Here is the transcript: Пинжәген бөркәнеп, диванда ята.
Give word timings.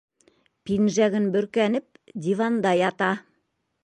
Пинжәген 0.69 1.27
бөркәнеп, 1.35 2.01
диванда 2.29 2.73
ята. 2.81 3.11